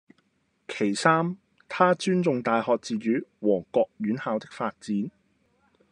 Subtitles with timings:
[0.67, 1.37] 其三，
[1.69, 5.11] 她尊重大學自主和各院校的發展